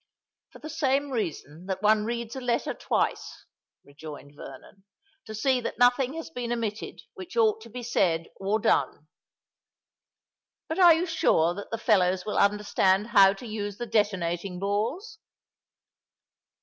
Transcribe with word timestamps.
"For 0.49 0.57
the 0.57 0.69
same 0.71 1.11
reason 1.11 1.67
that 1.67 1.83
one 1.83 2.05
reads 2.05 2.35
a 2.35 2.41
letter 2.41 2.73
twice," 2.73 3.45
rejoined 3.85 4.33
Vernon,—"to 4.35 5.35
see 5.35 5.61
that 5.61 5.77
nothing 5.77 6.13
has 6.13 6.31
been 6.31 6.51
omitted 6.51 7.03
which 7.13 7.37
ought 7.37 7.61
to 7.61 7.69
be 7.69 7.83
said 7.83 8.25
or 8.37 8.57
done. 8.57 9.09
But 10.67 10.79
are 10.79 10.95
you 10.95 11.05
sure 11.05 11.53
that 11.53 11.69
the 11.69 11.77
fellows 11.77 12.25
will 12.25 12.39
understand 12.39 13.09
how 13.09 13.33
to 13.33 13.45
use 13.45 13.77
the 13.77 13.85
detonating 13.85 14.57
balls?" 14.57 15.19